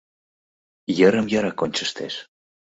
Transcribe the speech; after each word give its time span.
Йырым-йырак 0.97 1.57
ончыштеш: 1.63 2.13